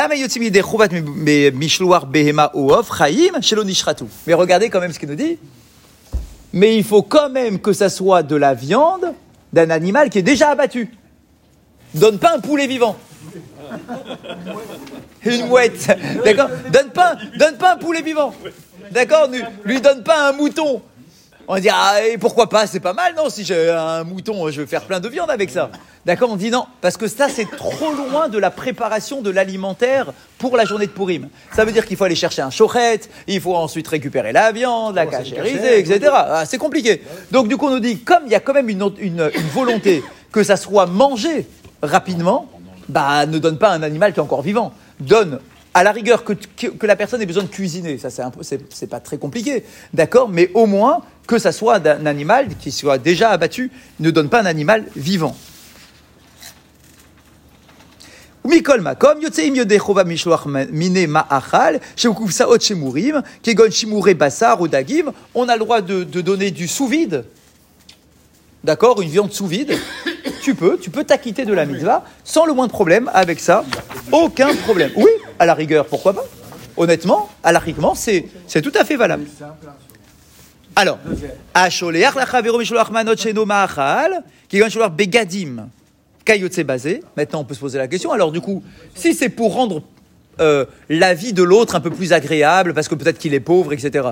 mishloar 1.54 2.06
behema. 2.06 2.52
Mais 4.28 4.34
regardez 4.34 4.70
quand 4.70 4.80
même 4.80 4.94
ce 4.94 5.00
qu'il 5.00 5.10
nous 5.10 5.16
dit. 5.16 5.38
Mais 6.54 6.78
il 6.78 6.84
faut 6.84 7.02
quand 7.02 7.30
même 7.30 7.60
que 7.60 7.74
ça 7.74 7.90
soit 7.90 8.24
de 8.24 8.36
la 8.36 8.54
viande 8.54 9.14
d'un 9.52 9.70
animal 9.70 10.10
qui 10.10 10.20
est 10.20 10.24
déjà 10.24 10.50
abattu. 10.50 10.90
Donne 11.94 12.20
pas 12.20 12.36
un 12.36 12.40
poulet 12.40 12.68
vivant. 12.68 12.96
Une 15.26 15.48
mouette. 15.48 15.98
D'accord? 16.24 16.50
Donne 16.72 16.90
pas, 16.90 17.16
donne 17.38 17.58
pas 17.58 17.74
un 17.74 17.78
poulet 17.78 18.02
vivant. 18.02 18.34
D'accord? 18.92 19.28
Lui 19.64 19.82
donne 19.82 20.04
pas 20.04 20.30
un 20.30 20.34
mouton. 20.34 20.82
On 21.48 21.54
va 21.54 21.60
dire, 21.60 21.76
ah, 21.76 22.04
et 22.04 22.18
pourquoi 22.18 22.50
pas, 22.50 22.66
c'est 22.66 22.80
pas 22.80 22.94
mal, 22.94 23.14
non 23.16 23.30
Si 23.30 23.46
j'ai 23.46 23.70
un 23.70 24.04
mouton, 24.04 24.50
je 24.50 24.62
vais 24.62 24.68
faire 24.68 24.84
plein 24.84 25.00
de 25.00 25.08
viande 25.08 25.30
avec 25.30 25.52
ça. 25.52 25.70
D'accord 26.06 26.30
On 26.32 26.38
dit 26.38 26.50
non, 26.50 26.66
parce 26.82 26.98
que 26.98 27.08
ça, 27.08 27.30
c'est 27.30 27.50
trop 27.50 27.92
loin 27.92 28.30
de 28.30 28.40
la 28.40 28.50
préparation 28.50 29.22
de 29.22 29.30
l'alimentaire 29.30 30.12
pour 30.40 30.58
la 30.58 30.66
journée 30.66 30.88
de 30.88 30.92
Purim. 30.92 31.30
Ça 31.56 31.64
veut 31.64 31.72
dire 31.72 31.86
qu'il 31.86 31.98
faut 31.98 32.04
aller 32.04 32.16
chercher 32.16 32.42
un 32.42 32.50
chauchette, 32.50 33.10
il 33.28 33.40
faut 33.40 33.56
ensuite 33.56 33.88
récupérer 33.88 34.32
la 34.32 34.52
viande, 34.52 34.96
la 34.96 35.06
cachériser, 35.06 35.80
etc. 35.80 36.12
Ah, 36.14 36.44
c'est 36.48 36.58
compliqué. 36.58 37.04
Donc, 37.32 37.48
du 37.48 37.58
coup, 37.58 37.68
on 37.68 37.72
nous 37.72 37.80
dit, 37.80 38.00
comme 38.00 38.24
il 38.26 38.32
y 38.32 38.36
a 38.36 38.40
quand 38.40 38.54
même 38.54 38.70
une, 38.70 38.92
une, 39.00 39.30
une 39.36 39.48
volonté 39.54 40.04
que 40.32 40.44
ça 40.44 40.58
soit 40.58 40.88
mangé 40.88 41.48
rapidement, 41.84 42.50
bah, 42.90 43.26
ne 43.28 43.38
donne 43.38 43.60
pas 43.60 43.70
un 43.70 43.84
animal 43.84 44.14
qui 44.14 44.20
est 44.20 44.24
encore 44.24 44.42
vivant. 44.42 44.74
Donne 45.00 45.40
à 45.76 45.84
la 45.84 45.92
rigueur 45.92 46.24
que, 46.24 46.34
que, 46.34 46.68
que 46.68 46.88
la 46.88 46.96
personne 46.96 47.22
ait 47.22 47.26
besoin 47.26 47.44
de 47.44 47.50
cuisiner, 47.50 47.98
ça 47.98 48.10
c'est 48.10 48.22
un 48.22 48.32
peu, 48.32 48.44
c'est, 48.44 48.62
c'est 48.74 48.88
pas 48.88 49.02
très 49.02 49.18
compliqué, 49.18 49.66
d'accord, 49.94 50.30
mais 50.30 50.50
au 50.54 50.68
moins 50.68 51.02
que 51.28 51.38
ça 51.38 51.52
soit 51.52 51.80
d'un 51.80 52.06
animal 52.06 52.50
qui 52.60 52.72
soit 52.72 52.98
déjà 52.98 53.30
abattu, 53.32 53.72
ne 54.00 54.12
donne 54.12 54.30
pas 54.30 54.42
un 54.42 54.46
animal 54.46 54.86
vivant. 54.96 55.36
Makom, 58.82 59.20
mine 60.72 61.08
ma'achal, 61.08 61.80
shemurim, 61.96 63.24
on 65.34 65.50
a 65.50 65.54
le 65.54 65.60
droit 65.60 65.82
de, 65.82 66.04
de 66.04 66.22
donner 66.22 66.52
du 66.52 66.68
sous-vide. 66.68 67.26
D'accord 68.64 69.02
Une 69.02 69.10
viande 69.10 69.32
sous-vide. 69.32 69.78
tu 70.42 70.56
peux, 70.56 70.78
tu 70.78 70.90
peux 70.90 71.04
t'acquitter 71.04 71.46
de 71.46 71.54
la 71.54 71.66
mitzvah 71.66 72.04
sans 72.24 72.46
le 72.46 72.54
moins 72.54 72.68
de 72.68 72.72
problème 72.72 73.10
avec 73.14 73.40
ça. 73.40 73.64
Aucun 74.12 74.56
problème. 74.56 74.92
Oui, 74.96 75.10
à 75.40 75.46
la 75.46 75.54
rigueur, 75.54 75.86
pourquoi 75.86 76.14
pas 76.14 76.26
Honnêtement, 76.78 77.30
à 77.44 77.52
l'arriquement, 77.52 77.96
c'est 77.96 78.30
tout 78.62 78.74
à 78.76 78.84
fait 78.84 78.96
valable. 78.96 79.26
Alors, 80.76 81.00
mishloach 82.58 82.92
manot 82.92 83.16
sheno 83.16 83.46
ma'achal, 83.46 84.24
qui 84.50 84.60
begadim, 84.92 85.68
basé. 86.66 87.04
Maintenant, 87.16 87.40
on 87.42 87.44
peut 87.46 87.54
se 87.54 87.60
poser 87.60 87.78
la 87.78 87.88
question. 87.88 88.12
Alors, 88.12 88.32
du 88.32 88.42
coup, 88.42 88.64
si 88.94 89.14
c'est 89.14 89.30
pour 89.30 89.54
rendre 89.54 89.84
euh, 90.42 90.66
la 90.90 91.14
vie 91.14 91.34
de 91.34 91.44
l'autre 91.44 91.76
un 91.76 91.80
peu 91.80 91.92
plus 91.92 92.12
agréable, 92.12 92.74
parce 92.74 92.88
que 92.88 92.96
peut-être 92.96 93.18
qu'il 93.18 93.34
est 93.34 93.40
pauvre, 93.40 93.74
etc., 93.74 94.10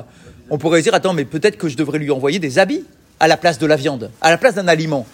on 0.49 0.57
pourrait 0.57 0.81
dire, 0.81 0.93
attends, 0.93 1.13
mais 1.13 1.25
peut-être 1.25 1.57
que 1.57 1.67
je 1.67 1.75
devrais 1.75 1.99
lui 1.99 2.11
envoyer 2.11 2.39
des 2.39 2.59
habits 2.59 2.85
à 3.19 3.27
la 3.27 3.37
place 3.37 3.59
de 3.59 3.65
la 3.65 3.75
viande, 3.75 4.11
à 4.21 4.29
la 4.29 4.37
place 4.37 4.55
d'un 4.55 4.67
aliment. 4.67 5.05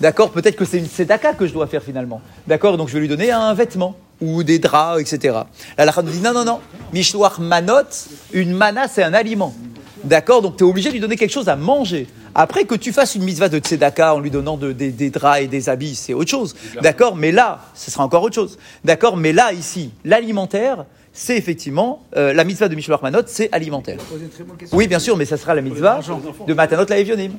D'accord? 0.00 0.30
Peut-être 0.30 0.56
que 0.56 0.64
c'est 0.64 0.78
une 0.78 0.86
tzedaka 0.86 1.34
que 1.34 1.46
je 1.46 1.52
dois 1.52 1.66
faire 1.66 1.82
finalement. 1.82 2.20
D'accord? 2.46 2.76
Donc 2.76 2.88
je 2.88 2.94
vais 2.94 3.00
lui 3.00 3.08
donner 3.08 3.30
un 3.30 3.54
vêtement 3.54 3.96
ou 4.20 4.42
des 4.42 4.58
draps, 4.58 5.00
etc. 5.00 5.38
La 5.78 5.92
nous 6.02 6.10
dit 6.10 6.20
non, 6.20 6.32
non, 6.32 6.44
non. 6.44 6.60
Mishloach 6.92 7.38
manot, 7.38 8.06
une 8.32 8.52
mana, 8.52 8.88
c'est 8.88 9.02
un 9.02 9.14
aliment. 9.14 9.54
D'accord 10.06 10.40
Donc 10.42 10.56
tu 10.56 10.64
es 10.64 10.66
obligé 10.66 10.88
de 10.88 10.94
lui 10.94 11.00
donner 11.00 11.16
quelque 11.16 11.32
chose 11.32 11.48
à 11.48 11.56
manger. 11.56 12.06
Après 12.34 12.64
que 12.64 12.74
tu 12.74 12.92
fasses 12.92 13.14
une 13.14 13.24
mitzvah 13.24 13.48
de 13.48 13.58
tzedaka 13.58 14.14
en 14.14 14.20
lui 14.20 14.30
donnant 14.30 14.56
de- 14.56 14.72
des, 14.72 14.90
des 14.90 15.10
draps 15.10 15.40
et 15.42 15.46
des 15.46 15.68
habits, 15.68 15.94
c'est 15.94 16.14
autre 16.14 16.30
chose. 16.30 16.54
D'accord 16.82 17.16
Mais 17.16 17.32
là, 17.32 17.60
ce 17.74 17.90
sera 17.90 18.04
encore 18.04 18.22
autre 18.22 18.34
chose. 18.34 18.58
D'accord 18.84 19.16
Mais 19.16 19.32
là, 19.32 19.52
ici, 19.52 19.90
l'alimentaire, 20.04 20.84
c'est 21.12 21.36
effectivement, 21.36 22.02
euh, 22.16 22.34
la 22.34 22.44
mitzvah 22.44 22.68
de 22.68 22.74
Mishloach 22.74 23.00
manot, 23.02 23.20
c'est 23.26 23.48
alimentaire. 23.52 23.98
Oui, 24.72 24.86
bien 24.86 24.98
sûr, 24.98 25.16
mais 25.16 25.24
ça 25.24 25.36
sera 25.38 25.54
la 25.54 25.62
mitzvah 25.62 26.00
de 26.46 26.54
Matanot 26.54 26.84
la 26.88 26.98
Evionim. 26.98 27.32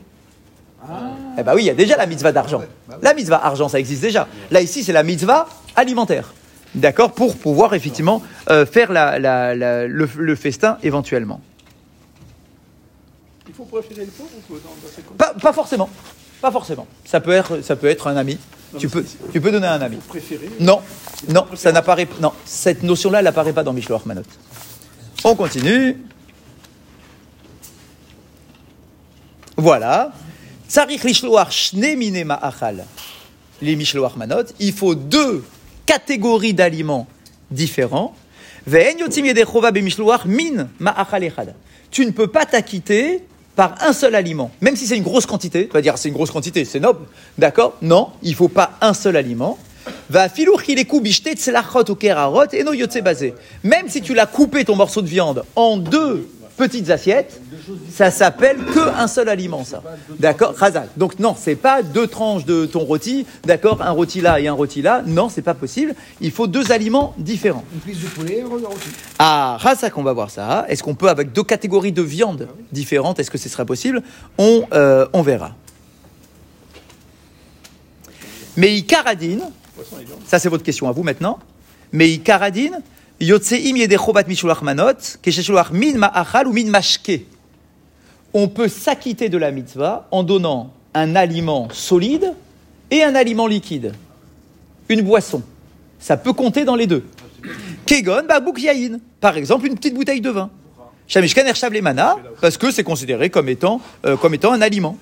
Eh 1.37 1.43
ben 1.43 1.53
oui, 1.53 1.63
il 1.63 1.65
y 1.67 1.69
a 1.69 1.73
déjà 1.73 1.95
la 1.97 2.05
mitzvah 2.05 2.31
d'argent. 2.31 2.61
La 3.01 3.13
mitzvah 3.13 3.43
argent, 3.45 3.67
ça 3.69 3.79
existe 3.79 4.01
déjà. 4.01 4.27
Là, 4.51 4.61
ici, 4.61 4.83
c'est 4.83 4.93
la 4.93 5.03
mitzvah 5.03 5.47
alimentaire. 5.75 6.33
D'accord 6.75 7.11
Pour 7.11 7.35
pouvoir 7.35 7.73
effectivement 7.75 8.21
euh, 8.49 8.65
faire 8.65 8.91
la- 8.91 9.19
la- 9.19 9.55
la- 9.55 9.87
le, 9.87 10.07
le 10.17 10.35
festin 10.35 10.77
éventuellement. 10.83 11.39
Faut 13.57 13.63
préférer 13.63 14.05
le 14.05 14.11
pauvre 14.11 14.29
ou 14.51 14.53
dans, 14.53 14.59
dans 14.59 15.17
cas 15.17 15.33
Pas, 15.33 15.33
pas 15.33 15.51
forcément. 15.51 15.89
Pas 16.39 16.51
forcément. 16.51 16.85
Ça 17.05 17.19
peut 17.19 17.31
être, 17.31 17.61
ça 17.63 17.75
peut 17.75 17.87
être 17.87 18.05
un 18.05 18.15
ami. 18.15 18.37
Tu 18.77 18.87
peux, 18.87 19.03
tu 19.33 19.41
peux 19.41 19.51
donner 19.51 19.65
un 19.65 19.81
ami. 19.81 19.97
Préférer 20.07 20.51
Non, 20.59 20.81
non, 21.29 21.47
ça 21.55 21.71
n'apparaît 21.71 22.07
Non, 22.21 22.33
cette 22.45 22.83
notion-là, 22.83 23.17
elle 23.17 23.25
n'apparaît 23.25 23.53
pas 23.53 23.63
dans 23.63 23.73
Mishloach 23.73 24.05
Manot. 24.05 24.21
On 25.23 25.35
continue. 25.35 25.97
Voilà. 29.55 30.11
Tsarich 30.69 31.03
lishloach 31.03 31.71
shne 31.73 32.23
ma'achal. 32.25 32.85
Les 33.63 33.75
Mishloach 33.75 34.17
Manot, 34.17 34.43
il 34.59 34.73
faut 34.73 34.93
deux 34.93 35.43
catégories 35.87 36.53
d'aliments 36.53 37.07
différents. 37.49 38.13
Ve'en 38.67 38.99
yotzim 38.99 39.25
yedei 39.25 39.45
chova 39.45 39.71
b'mishloach 39.71 40.25
min 40.25 40.69
ma'achal 40.77 41.23
echad. 41.23 41.55
Tu 41.89 42.05
ne 42.05 42.11
peux 42.11 42.27
pas 42.27 42.45
t'acquitter 42.45 43.23
par 43.57 43.75
un 43.81 43.91
seul 43.91 44.15
aliment, 44.15 44.51
même 44.61 44.77
si 44.77 44.85
c'est 44.85 44.95
une 44.95 45.03
grosse 45.03 45.25
quantité. 45.25 45.67
Tu 45.67 45.73
vas 45.73 45.81
dire 45.81 45.97
c'est 45.97 46.07
une 46.07 46.13
grosse 46.13 46.31
quantité, 46.31 46.63
c'est 46.63 46.79
noble, 46.79 47.05
d'accord? 47.39 47.73
Non, 47.81 48.09
il 48.21 48.35
faut 48.35 48.47
pas 48.47 48.73
un 48.81 48.93
seul 48.93 49.17
aliment. 49.17 49.57
Va 50.09 50.27
et 50.27 50.45
no 52.63 52.73
basé. 53.01 53.33
Même 53.63 53.89
si 53.89 54.01
tu 54.01 54.13
l'as 54.13 54.27
coupé 54.27 54.63
ton 54.63 54.75
morceau 54.75 55.01
de 55.01 55.07
viande 55.07 55.43
en 55.55 55.77
deux 55.77 56.29
petites 56.57 56.89
assiettes, 56.89 57.39
ça 57.93 58.11
s'appelle 58.11 58.57
que 58.57 58.79
un 58.79 59.07
seul 59.07 59.29
aliment, 59.29 59.63
ça. 59.63 59.81
D'accord. 60.19 60.55
Donc 60.97 61.19
non, 61.19 61.35
c'est 61.39 61.55
pas 61.55 61.83
deux 61.83 62.07
tranches 62.07 62.45
de 62.45 62.65
ton 62.65 62.79
rôti, 62.79 63.25
d'accord 63.45 63.81
Un 63.81 63.91
rôti 63.91 64.21
là 64.21 64.39
et 64.39 64.47
un 64.47 64.53
rôti 64.53 64.81
là. 64.81 65.03
Non, 65.05 65.29
c'est 65.29 65.41
pas 65.41 65.53
possible. 65.53 65.93
Il 66.19 66.31
faut 66.31 66.47
deux 66.47 66.71
aliments 66.71 67.13
différents. 67.17 67.63
Une 67.73 67.79
prise 67.79 68.01
de 68.01 68.07
poulet, 68.07 68.41
un 68.41 68.49
regard 68.49 68.71
aussi. 68.71 68.89
Ah, 69.19 69.57
ça 69.77 69.89
qu'on 69.89 70.03
va 70.03 70.13
voir 70.13 70.31
ça. 70.31 70.65
Est-ce 70.67 70.81
qu'on 70.81 70.95
peut, 70.95 71.09
avec 71.09 71.31
deux 71.31 71.43
catégories 71.43 71.91
de 71.91 72.01
viande 72.01 72.47
différentes, 72.71 73.19
est-ce 73.19 73.31
que 73.31 73.37
ce 73.37 73.49
sera 73.49 73.63
possible? 73.63 74.01
On, 74.37 74.63
euh, 74.73 75.07
on 75.13 75.21
verra. 75.21 75.51
Mais 78.55 78.75
Icaradine, 78.75 79.43
ça 80.25 80.39
c'est 80.39 80.49
votre 80.49 80.63
question 80.63 80.89
à 80.89 80.91
vous 80.91 81.03
maintenant. 81.03 81.37
Mais 81.91 82.09
Icaradine, 82.09 82.79
Yotseim 82.79 82.95
yedechovat 83.19 84.27
mishulach 84.27 84.61
manot, 84.61 85.17
kesheshulach 85.21 85.71
min 85.71 85.97
ma'achal 85.97 86.47
ou 86.47 86.53
min 86.53 86.69
mashke. 86.69 87.25
On 88.33 88.47
peut 88.47 88.67
s'acquitter 88.67 89.29
de 89.29 89.37
la 89.37 89.51
mitzvah 89.51 90.07
en 90.11 90.23
donnant 90.23 90.71
un 90.93 91.15
aliment 91.15 91.67
solide 91.71 92.33
et 92.91 93.03
un 93.03 93.15
aliment 93.15 93.47
liquide. 93.47 93.93
Une 94.89 95.01
boisson. 95.01 95.41
Ça 95.99 96.17
peut 96.17 96.33
compter 96.33 96.65
dans 96.65 96.75
les 96.75 96.87
deux. 96.87 97.03
Kegon, 97.85 98.23
babouk 98.27 98.61
yaïn. 98.61 98.99
Par 99.19 99.37
exemple, 99.37 99.67
une 99.67 99.75
petite 99.75 99.95
bouteille 99.95 100.21
de 100.21 100.29
vin. 100.29 100.49
Shamishkan 101.07 101.45
ershav 101.45 101.71
lemana, 101.71 102.17
parce 102.41 102.57
que 102.57 102.69
c'est 102.69 102.83
considéré 102.83 103.29
comme 103.29 103.47
étant, 103.47 103.79
euh, 104.05 104.17
comme 104.17 104.33
étant 104.33 104.51
un 104.51 104.61
aliment. 104.61 104.97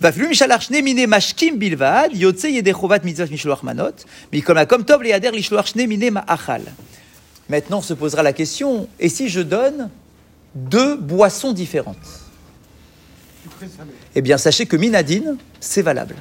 Vaflu 0.00 0.28
mishalach 0.28 0.66
shne 0.66 0.82
mine 0.82 1.06
mashkim 1.06 1.56
bilvad, 1.56 2.12
yotze 2.12 2.50
yedechovat 2.50 3.04
mitzvah 3.04 3.26
mishloach 3.30 3.62
manot, 3.62 4.04
mikol 4.32 4.66
comme 4.66 4.84
tov 4.84 5.02
leader 5.02 5.30
lishloach 5.30 5.68
shne 5.72 5.86
mine 5.86 6.10
ma'achal. 6.10 6.62
Maintenant 7.48 7.82
se 7.82 7.94
posera 7.94 8.22
la 8.22 8.32
question, 8.32 8.88
et 8.98 9.08
si 9.08 9.28
je 9.28 9.40
donne 9.40 9.90
deux 10.54 10.96
boissons 10.96 11.52
différentes 11.52 11.96
Eh 14.14 14.22
bien, 14.22 14.38
sachez 14.38 14.66
que 14.66 14.76
minadine, 14.76 15.36
c'est 15.60 15.82
valable. 15.82 16.16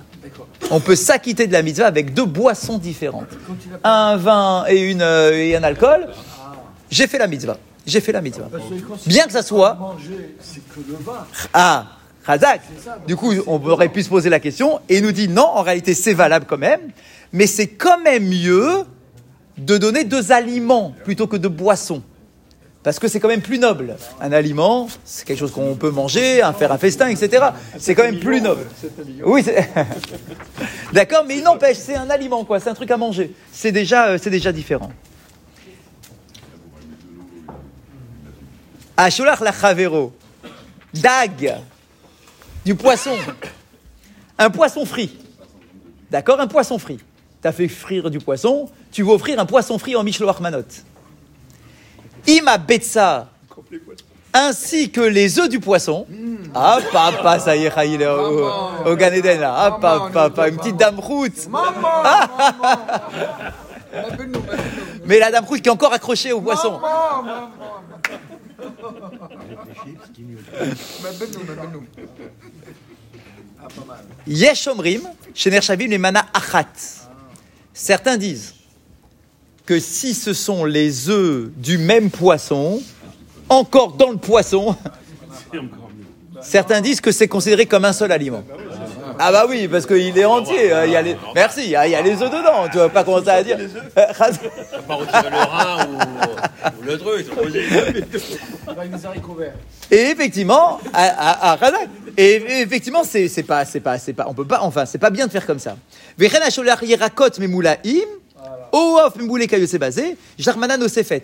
On 0.72 0.80
peut 0.80 0.96
s'acquitter 0.96 1.48
de 1.48 1.54
la 1.54 1.62
mitzvah 1.62 1.88
avec 1.88 2.14
deux 2.14 2.26
boissons 2.26 2.78
différentes. 2.78 3.30
Un 3.84 4.18
vin 4.18 4.66
et, 4.68 4.96
euh, 5.00 5.58
un 5.58 5.64
alcool. 5.64 6.08
J'ai 6.90 7.08
fait 7.08 7.18
la 7.18 7.28
mitzvah. 7.28 7.58
J'ai 7.86 8.02
fait 8.02 8.12
la 8.12 8.22
mitzvah. 8.22 8.50
Bien 9.06 9.26
que 9.26 9.32
ça 9.32 9.44
soit. 9.44 9.78
Ah, 11.54 11.88
Razak. 12.24 12.62
Du 13.08 13.16
coup, 13.16 13.34
on 13.48 13.62
aurait 13.68 13.90
pu 13.90 14.04
se 14.04 14.10
poser 14.10 14.30
la 14.30 14.40
question 14.40 14.80
et 14.90 14.98
il 14.98 15.04
nous 15.04 15.12
dit 15.12 15.28
non, 15.28 15.46
en 15.46 15.62
réalité, 15.62 15.94
c'est 15.94 16.14
valable 16.14 16.46
quand 16.48 16.58
même, 16.58 16.92
mais 17.34 17.48
c'est 17.48 17.68
quand 17.68 18.00
même 18.00 18.28
mieux 18.28 18.86
de 19.58 19.78
donner 19.78 20.04
deux 20.04 20.32
aliments 20.32 20.94
plutôt 21.04 21.28
que 21.28 21.38
de 21.38 21.48
boissons. 21.48 22.02
Parce 22.82 23.00
que 23.00 23.08
c'est 23.08 23.22
quand 23.22 23.30
même 23.30 23.42
plus 23.42 23.60
noble. 23.60 23.96
Un 24.20 24.34
aliment, 24.34 24.90
c'est 25.06 25.26
quelque 25.26 25.40
chose 25.40 25.52
qu'on 25.54 25.76
peut 25.76 25.90
manger, 25.90 26.42
faire 26.60 26.72
un 26.74 26.78
festin, 26.78 27.08
etc. 27.08 27.46
C'est 27.80 27.96
quand 27.96 28.04
même 28.04 28.20
plus 28.20 28.42
noble. 28.42 28.66
Oui, 29.24 29.42
c'est- 29.42 29.70
d'accord, 30.94 31.24
mais 31.26 31.38
il 31.38 31.44
n'empêche, 31.44 31.78
c'est 31.78 31.96
un 31.96 32.10
aliment, 32.10 32.44
quoi. 32.44 32.60
C'est 32.60 32.70
un 32.70 32.74
truc 32.74 32.92
à 32.92 32.98
manger. 32.98 33.34
C'est 33.54 33.72
déjà, 33.72 34.08
euh, 34.10 34.18
c'est 34.22 34.30
déjà 34.30 34.52
différent. 34.52 34.92
Asholach 38.98 39.40
la 39.40 39.54
chavero. 39.54 40.14
Dag. 40.94 41.56
Du 42.66 42.76
poisson. 42.76 43.16
Un 44.38 44.50
poisson 44.50 44.86
frit. 44.86 45.18
D'accord 46.12 46.40
Un 46.40 46.48
poisson 46.48 46.78
frit. 46.78 47.00
Tu 47.44 47.48
as 47.50 47.52
fait 47.52 47.68
frire 47.68 48.10
du 48.10 48.20
poisson, 48.20 48.70
tu 48.90 49.04
veux 49.04 49.12
offrir 49.12 49.38
un 49.38 49.46
poisson 49.46 49.78
frit 49.78 49.98
en 49.98 50.04
Mishloach 50.04 50.40
Manot. 50.40 50.64
Ima 52.26 52.58
Betsa. 52.58 53.28
Ainsi 54.34 54.90
que 54.90 55.02
les 55.02 55.38
œufs 55.40 55.50
du 55.50 55.60
poisson. 55.60 56.08
Ah, 56.56 56.80
papa, 56.94 57.40
ça 57.40 57.58
y 57.58 57.66
est, 57.66 57.74
il 57.88 58.02
est 58.02 58.08
au, 58.08 58.48
au, 58.86 58.96
là. 58.96 59.56
Ah, 59.58 59.78
papa, 59.80 60.10
papa, 60.14 60.48
une 60.48 60.56
petite 60.56 60.78
dame 60.78 61.02
route. 61.02 61.50
Mais 65.06 65.20
la 65.20 65.30
dame 65.30 65.44
route 65.44 65.62
qui 65.62 65.68
est 65.68 65.72
encore 65.72 65.92
accrochée 65.92 66.32
au 66.32 66.40
poisson. 66.40 66.80
Yesh 74.26 74.68
omrim, 74.68 75.02
shener 75.36 75.60
shavim 75.60 75.90
les 75.90 75.98
mana 75.98 76.26
achat. 76.34 77.03
Certains 77.74 78.18
disent 78.18 78.54
que 79.66 79.80
si 79.80 80.14
ce 80.14 80.34
sont 80.34 80.66
les 80.66 81.10
œufs 81.10 81.50
du 81.56 81.78
même 81.78 82.12
poisson, 82.12 82.82
encore 83.50 83.94
dans 83.94 84.12
le 84.12 84.18
poisson, 84.18 84.76
certains 86.42 86.82
disent 86.82 87.02
que 87.02 87.12
c'est 87.12 87.28
considéré 87.28 87.66
comme 87.66 87.86
un 87.86 87.94
seul 87.94 88.12
aliment. 88.12 88.44
Ah 89.20 89.32
bah 89.32 89.46
oui, 89.48 89.68
parce 89.68 89.86
qu'il 89.86 90.18
est 90.18 90.26
entier. 90.26 90.72
euh, 90.74 90.86
Il 90.86 90.92
y 90.92 90.96
a 90.96 91.02
les... 91.02 91.16
Merci, 91.36 91.62
il 91.66 91.70
y 91.72 91.76
a 91.76 91.88
il 91.88 91.92
y 91.92 91.96
a 91.96 92.02
les 92.02 92.14
œufs 92.22 92.30
dedans. 92.32 92.68
Tu 92.72 92.78
vas 92.78 92.90
pas 92.90 93.04
commencer 93.04 93.30
à 93.30 93.44
dire. 93.44 93.58
Euh, 93.60 94.06
Raz- 94.18 94.40
Pas 94.88 94.96
retirer 94.96 95.30
le 95.30 95.38
rein 95.38 95.88
ou, 95.88 96.80
ou 96.80 96.84
le 96.84 96.98
truc. 96.98 97.26
c'est 97.30 97.36
possible. 97.36 98.40
Avec 98.68 98.92
des 98.96 99.06
haricots 99.06 99.34
verts. 99.36 99.54
Et 99.92 100.02
effectivement, 100.12 100.80
à, 100.94 101.52
à. 101.54 101.58
Et 102.18 102.62
effectivement, 102.62 103.04
c'est 103.04 103.28
c'est 103.28 103.44
pas, 103.44 103.66
c'est 103.66 103.80
pas, 103.80 103.98
c'est 103.98 104.14
pas, 104.14 104.26
on 104.28 104.34
peut 104.34 104.46
pas, 104.46 104.60
enfin, 104.62 104.86
c'est 104.86 104.98
pas 105.00 105.10
bien 105.10 105.26
de 105.28 105.32
faire 105.32 105.46
comme 105.46 105.60
ça. 105.60 105.76
Vechen 106.18 106.42
hasholar 106.42 106.84
yirakot 106.84 107.40
memoulaim, 107.40 108.08
oof 108.72 109.16
memoulé 109.16 109.48
kayose 109.48 109.76
basé, 109.78 110.18
jarmanan 110.38 110.82
osefet. 110.82 111.24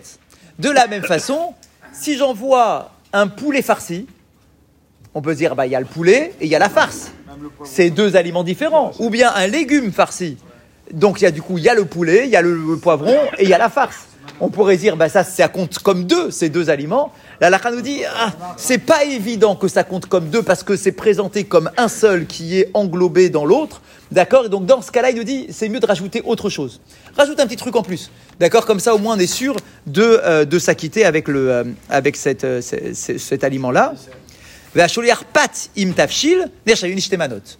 De 0.58 0.68
la 0.70 0.86
même 0.88 1.04
façon, 1.04 1.54
si 1.92 2.16
j'envoie 2.16 2.90
un 3.12 3.28
poulet 3.28 3.62
farci, 3.62 4.06
on 5.14 5.22
peut 5.22 5.34
dire, 5.34 5.54
bah, 5.56 5.66
il 5.66 5.72
y 5.72 5.76
a 5.76 5.80
le 5.80 5.86
poulet 5.86 6.32
et 6.40 6.44
il 6.46 6.50
y 6.50 6.54
a 6.56 6.58
la 6.58 6.68
farce. 6.68 7.12
C'est 7.64 7.90
deux 7.90 8.16
aliments 8.16 8.44
différents. 8.44 8.92
Ou 8.98 9.10
bien 9.10 9.32
un 9.34 9.46
légume 9.46 9.92
farci. 9.92 10.36
Donc, 10.92 11.20
il 11.20 11.24
y 11.24 11.26
a 11.26 11.30
du 11.30 11.40
coup, 11.42 11.58
il 11.58 11.64
y 11.64 11.68
a 11.68 11.74
le 11.74 11.84
poulet, 11.84 12.22
il 12.24 12.30
y 12.30 12.36
a 12.36 12.42
le, 12.42 12.54
le 12.54 12.76
poivron 12.76 13.16
et 13.38 13.44
il 13.44 13.48
y 13.48 13.54
a 13.54 13.58
la 13.58 13.68
farce. 13.68 14.06
on 14.40 14.48
pourrait 14.48 14.76
dire, 14.76 14.96
bah 14.96 15.08
ça, 15.08 15.22
ça 15.24 15.48
compte 15.48 15.78
comme 15.78 16.04
deux, 16.04 16.30
ces 16.30 16.48
deux 16.48 16.68
aliments. 16.70 17.12
La 17.40 17.46
halakha 17.46 17.70
nous 17.70 17.80
dit, 17.80 18.00
ah, 18.18 18.32
c'est 18.56 18.78
pas 18.78 19.04
évident 19.04 19.54
que 19.54 19.68
ça 19.68 19.84
compte 19.84 20.06
comme 20.06 20.28
deux 20.28 20.42
parce 20.42 20.62
que 20.62 20.76
c'est 20.76 20.92
présenté 20.92 21.44
comme 21.44 21.70
un 21.76 21.88
seul 21.88 22.26
qui 22.26 22.58
est 22.58 22.70
englobé 22.74 23.30
dans 23.30 23.44
l'autre. 23.44 23.80
D'accord? 24.10 24.46
Et 24.46 24.48
donc, 24.48 24.66
dans 24.66 24.82
ce 24.82 24.90
cas-là, 24.90 25.10
il 25.10 25.16
nous 25.16 25.24
dit, 25.24 25.46
c'est 25.50 25.68
mieux 25.68 25.78
de 25.80 25.86
rajouter 25.86 26.22
autre 26.24 26.48
chose. 26.50 26.80
Rajoute 27.16 27.38
un 27.38 27.46
petit 27.46 27.56
truc 27.56 27.76
en 27.76 27.82
plus. 27.82 28.10
D'accord? 28.40 28.66
Comme 28.66 28.80
ça, 28.80 28.94
au 28.94 28.98
moins, 28.98 29.14
on 29.16 29.18
est 29.20 29.26
sûr 29.28 29.54
de, 29.86 30.02
euh, 30.24 30.44
de 30.44 30.58
s'acquitter 30.58 31.04
avec, 31.04 31.28
le, 31.28 31.50
euh, 31.50 31.64
avec 31.88 32.16
cette, 32.16 32.42
euh, 32.44 32.60
ce- 32.60 32.92
ce- 32.94 33.18
cet 33.18 33.44
aliment-là. 33.44 33.94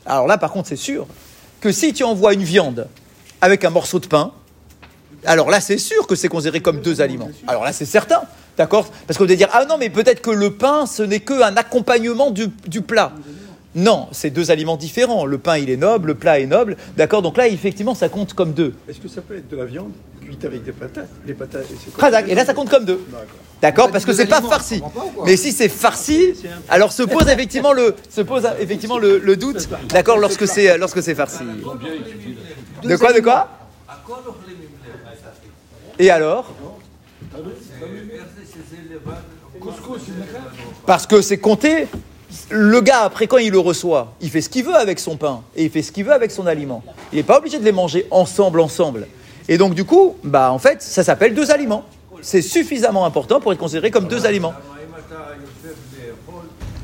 Alors 0.07 0.27
là, 0.27 0.39
par 0.39 0.53
contre, 0.53 0.69
c'est 0.69 0.77
sûr 0.77 1.07
que 1.61 1.73
si 1.73 1.93
tu 1.93 2.05
envoies 2.05 2.35
une 2.35 2.45
viande 2.45 2.87
avec 3.41 3.65
un 3.65 3.71
morceau 3.71 3.99
de 3.99 4.07
pain, 4.07 4.33
alors 5.27 5.51
là, 5.51 5.61
c'est 5.61 5.79
sûr 5.79 6.07
que 6.07 6.15
c'est 6.15 6.29
considéré 6.29 6.61
comme 6.61 6.81
deux 6.81 7.01
aliments. 7.01 7.31
Alors 7.47 7.65
là, 7.65 7.73
c'est 7.73 7.85
certain, 7.85 8.23
d'accord? 8.57 8.91
Parce 9.07 9.19
qu'on 9.19 9.27
va 9.27 9.35
dire, 9.35 9.49
ah 9.53 9.65
non, 9.67 9.77
mais 9.77 9.91
peut-être 9.91 10.23
que 10.23 10.31
le 10.31 10.55
pain, 10.55 10.87
ce 10.87 11.03
n'est 11.03 11.21
qu'un 11.21 11.57
accompagnement 11.57 12.31
du 12.31 12.81
plat. 12.81 13.13
Non, 13.75 14.09
c'est 14.11 14.31
deux 14.31 14.51
aliments 14.51 14.77
différents. 14.77 15.25
Le 15.25 15.39
pain, 15.39 15.57
il 15.57 15.71
est 15.71 15.77
noble, 15.77 16.09
le 16.09 16.15
plat 16.17 16.41
est 16.41 16.47
noble, 16.47 16.77
d'accord 16.97 17.23
Donc 17.23 17.37
là, 17.37 17.47
effectivement, 17.47 17.95
ça 17.95 18.09
compte 18.09 18.35
comme 18.35 18.53
deux. 18.53 18.75
Est-ce 18.89 18.99
que 18.99 19.09
ça 19.09 19.21
peut 19.21 19.37
être 19.37 19.49
de 19.49 19.57
la 19.57 19.65
viande 19.65 19.93
cuite 20.21 20.45
avec 20.45 20.65
des 20.65 20.73
patates? 20.73 21.09
Les 21.25 21.35
patates, 21.35 21.71
et 21.71 21.77
c'est 21.85 21.93
quoi? 21.93 22.11
Khazak, 22.11 22.29
et 22.29 22.35
là, 22.35 22.45
ça 22.45 22.53
compte 22.55 22.69
comme 22.69 22.85
deux. 22.85 23.01
D'accord. 23.63 23.91
Parce 23.93 24.05
que 24.05 24.13
c'est 24.13 24.27
pas 24.27 24.41
farci. 24.43 24.83
Mais 25.25 25.37
si 25.37 25.53
c'est 25.53 25.69
farci, 25.69 26.33
alors 26.69 26.93
se 26.93 27.03
pose 27.05 27.29
effectivement 27.29 27.73
le, 27.73 27.95
se 28.09 28.23
pose 28.23 28.49
effectivement 28.59 28.99
le, 28.99 29.19
le 29.19 29.37
doute, 29.37 29.69
d'accord, 29.89 30.19
lorsque 30.19 30.49
c'est 30.49 30.77
lorsque 30.79 31.03
c'est 31.03 31.15
farci. 31.15 31.45
De 32.83 32.97
quoi, 32.97 33.13
de 33.13 33.21
quoi? 33.21 33.49
Et 35.99 36.11
alors? 36.11 36.53
Parce 40.87 41.07
que 41.07 41.21
c'est 41.21 41.39
compté 41.39 41.87
Le 42.50 42.82
gars, 42.82 43.02
après 43.02 43.28
quand 43.28 43.38
il 43.38 43.52
le 43.52 43.60
reçoit, 43.60 44.14
il 44.22 44.30
fait 44.30 44.42
ce 44.42 44.50
qu'il 44.50 44.66
veut 44.66 44.76
avec 44.76 45.00
son 45.00 45.16
pain 45.16 45.42
et 45.56 45.64
il 45.66 45.70
fait 45.70 45.82
ce 45.82 45.92
qu'il 45.92 46.04
veut 46.06 46.14
avec 46.14 46.32
son 46.32 46.48
aliment. 46.48 46.84
Il 47.12 47.18
n'est 47.18 47.24
pas 47.24 47.38
obligé 47.38 47.60
de 47.60 47.64
les 47.64 47.72
manger 47.72 48.08
ensemble, 48.12 48.60
ensemble. 48.60 49.08
Et 49.48 49.58
donc 49.58 49.74
du 49.74 49.86
coup, 49.86 50.16
bah 50.24 50.52
en 50.52 50.60
fait, 50.60 50.82
ça 50.82 51.04
s'appelle 51.04 51.34
deux 51.34 51.52
aliments. 51.52 51.86
C'est 52.22 52.42
suffisamment 52.42 53.06
important 53.06 53.40
pour 53.40 53.52
être 53.54 53.60
considéré 53.60 53.92
comme 53.92 54.08
deux 54.08 54.26
aliments. 54.26 54.54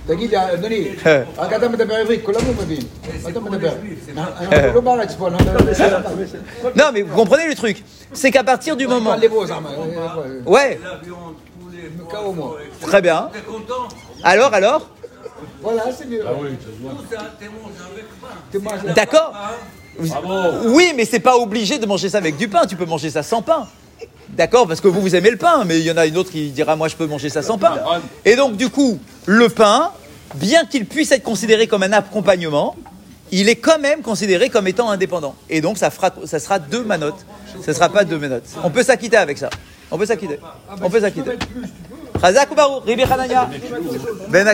תגיד, 0.08 0.36
אדוני, 0.36 0.90
רק 1.38 1.54
אתה 1.54 1.70
מדבר 1.70 1.96
עברית, 1.96 2.26
כולם 2.26 2.42
לא 2.48 2.54
מבין. 2.64 2.80
מה 3.24 3.30
אתה 3.30 3.40
מדבר? 3.40 3.72
אנחנו 4.18 4.74
לא 4.76 4.82
בארץ 4.82 5.16
פה, 5.16 5.28
אנחנו 5.28 5.54
לא 5.54 6.72
Non, 6.76 6.92
mais 6.94 7.02
vous 7.02 7.16
comprenez 7.16 7.48
le 7.48 7.56
truc. 7.56 7.84
C'est 8.14 8.32
qu'à 8.32 8.44
partir 8.44 8.76
du 8.76 8.88
moment. 8.88 9.12
parlez 9.12 9.28
vos 9.28 9.50
armes. 9.52 9.68
Ouais, 10.46 10.80
Kao 12.10 12.34
moi. 12.34 12.58
très 12.82 13.02
bien. 13.02 13.30
Alors, 14.24 14.54
alors 14.54 14.82
voilà, 15.67 15.83
c'est 15.91 16.09
mieux. 16.09 16.23
Tu 18.53 18.59
manges 18.61 18.95
D'accord 18.95 19.33
Oui, 20.67 20.93
mais 20.95 21.05
c'est 21.05 21.19
pas 21.19 21.37
obligé 21.37 21.81
de 21.81 21.87
manger 21.87 22.09
ça 22.09 22.19
avec 22.19 22.37
du 22.37 22.47
pain. 22.47 22.67
Tu 22.67 22.77
peux 22.77 22.85
manger 22.85 23.11
ça 23.11 23.25
sans 23.25 23.43
pain. 23.43 23.67
D'accord 24.29 24.69
Parce 24.69 24.81
que 24.81 24.87
vous, 24.87 25.01
vous 25.01 25.17
aimez 25.17 25.31
le 25.31 25.39
pain, 25.39 25.65
mais 25.65 25.81
il 25.81 25.85
y 25.85 25.91
en 25.91 25.97
a 25.97 26.07
une 26.07 26.17
autre 26.19 26.31
qui 26.31 26.51
dira 26.51 26.77
Moi, 26.77 26.87
je 26.87 26.95
peux 26.95 27.07
manger 27.07 27.31
ça 27.31 27.43
sans 27.43 27.59
pain. 27.59 27.81
Et 28.25 28.37
donc, 28.37 28.57
du 28.57 28.69
coup, 28.69 29.01
le 29.25 29.49
pain, 29.49 29.91
bien 30.37 30.67
qu'il 30.67 30.87
puisse 30.87 31.11
être 31.11 31.25
considéré 31.25 31.67
comme 31.67 31.83
un 31.83 31.93
accompagnement, 31.93 32.77
il 33.33 33.49
est 33.49 33.57
quand 33.57 33.81
même 33.81 34.03
considéré 34.03 34.51
comme 34.51 34.69
étant 34.69 34.89
indépendant. 34.89 35.35
Et 35.51 35.61
donc, 35.61 35.79
ça, 35.79 35.91
fera, 35.91 36.13
ça 36.27 36.39
sera 36.39 36.61
deux 36.61 36.85
manotes. 36.85 37.27
Ça 37.65 37.75
sera 37.75 37.89
pas 37.89 38.05
deux 38.05 38.19
manotes. 38.19 38.47
On 38.63 38.71
peut 38.71 38.85
s'acquitter 38.85 39.17
avec 39.17 39.37
ça. 39.37 39.51
On 39.91 39.99
peut 39.99 40.07
s'acquitter. 40.07 40.39
On 40.81 40.91
peut 40.91 41.01
s'acquitter. 41.01 41.33
Ou 42.17 42.81
Ribi 42.87 43.05
Ben. 44.29 44.49